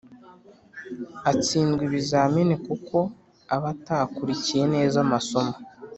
[1.31, 2.97] atsindwa ibizami kuko
[3.55, 5.55] aba atakurikiye neza amasomo.